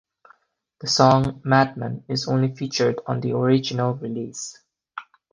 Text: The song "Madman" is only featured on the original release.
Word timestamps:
The 0.79 0.87
song 0.87 1.41
"Madman" 1.45 2.05
is 2.07 2.27
only 2.27 2.55
featured 2.55 3.01
on 3.05 3.19
the 3.21 3.33
original 3.37 3.93
release. 3.93 4.57